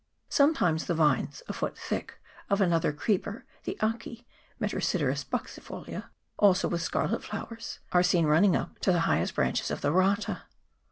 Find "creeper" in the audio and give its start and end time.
2.91-3.45